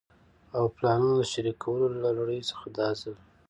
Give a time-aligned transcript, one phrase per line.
[0.57, 3.15] او پلانونو د شريکولو له لړۍ څخه دا ځل